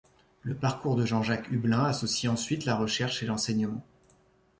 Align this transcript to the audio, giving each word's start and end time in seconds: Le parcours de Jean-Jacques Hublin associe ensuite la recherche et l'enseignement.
Le 0.41 0.55
parcours 0.55 0.95
de 0.95 1.05
Jean-Jacques 1.05 1.51
Hublin 1.51 1.83
associe 1.85 2.27
ensuite 2.33 2.65
la 2.65 2.75
recherche 2.75 3.21
et 3.21 3.27
l'enseignement. 3.27 3.83